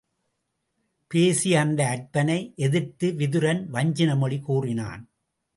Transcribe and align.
பேசிய 1.11 1.59
அந்த 1.59 1.87
அற்பனை 1.87 2.53
எதிர்த்து 2.55 3.07
விதுரன் 3.11 3.61
வஞ்சின 3.73 4.17
மொழி 4.17 4.39
கூறினான். 4.39 5.03